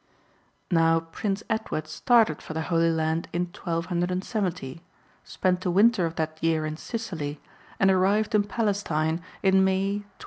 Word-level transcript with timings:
Now 0.71 1.01
Prince 1.01 1.43
Edward 1.47 1.85
started 1.87 2.41
for 2.41 2.55
the 2.55 2.63
Holy 2.73 2.89
Land 2.89 3.27
in 3.33 3.43
1270, 3.43 4.81
spent 5.23 5.61
the 5.61 5.69
winter 5.69 6.07
of 6.07 6.15
that 6.15 6.43
year 6.43 6.65
in 6.65 6.75
Sicily, 6.75 7.39
and 7.79 7.91
arrived 7.91 8.33
in 8.33 8.45
Palestine 8.45 9.21
in 9.43 9.63
May 9.63 10.01
1271. 10.01 10.05